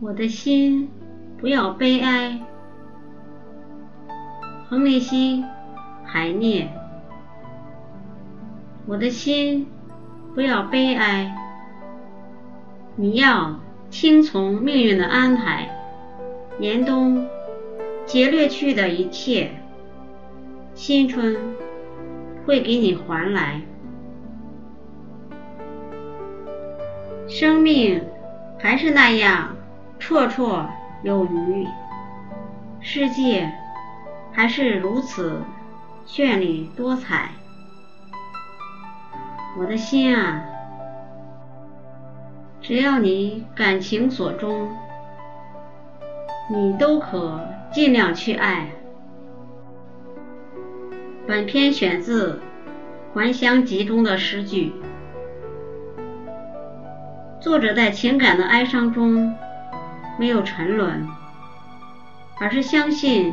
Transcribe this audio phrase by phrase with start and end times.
[0.00, 0.88] 我的心，
[1.38, 2.38] 不要悲哀。
[4.68, 5.42] 亨利希·
[6.04, 6.70] 海涅。
[8.86, 9.66] 我的心，
[10.36, 11.34] 不要悲哀。
[12.94, 13.58] 你要
[13.90, 15.68] 听从命运的安排，
[16.60, 17.26] 严冬
[18.06, 19.50] 劫掠去的一切，
[20.74, 21.36] 新春
[22.46, 23.62] 会给你还来。
[27.26, 28.04] 生命
[28.60, 29.56] 还是那样。
[29.98, 30.66] 绰绰
[31.02, 31.66] 有余，
[32.80, 33.52] 世界
[34.32, 35.42] 还是如此
[36.06, 37.30] 绚丽多彩。
[39.58, 40.44] 我的心啊，
[42.62, 44.68] 只要你感情所钟，
[46.50, 47.40] 你都可
[47.72, 48.68] 尽量去爱。
[51.26, 52.34] 本篇选自
[53.14, 54.72] 《还乡集》中的诗句，
[57.40, 59.34] 作者在情感的哀伤中。
[60.18, 61.06] 没有沉沦，
[62.40, 63.32] 而是相信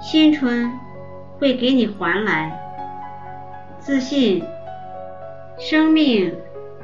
[0.00, 0.72] 新春
[1.38, 2.58] 会给你还来，
[3.78, 4.42] 自信
[5.58, 6.34] 生命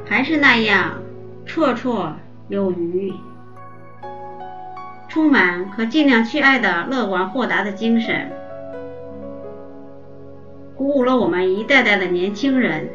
[0.04, 1.02] 还是那样
[1.46, 2.12] 绰绰
[2.48, 3.12] 有余，
[5.08, 8.30] 充满可尽量去爱的乐观豁达的精神，
[10.76, 12.90] 鼓舞了我们一代代的年轻人，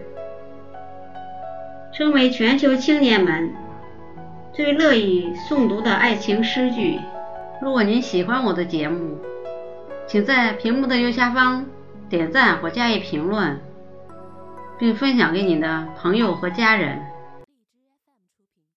[1.92, 3.52] 成为全球青年们。
[4.60, 7.00] 最乐意诵读的爱情诗句。
[7.62, 9.18] 如果您喜欢我的节目，
[10.06, 11.66] 请在屏幕的右下方
[12.10, 13.58] 点赞或加以评论，
[14.78, 17.00] 并分享给你的朋友和家人。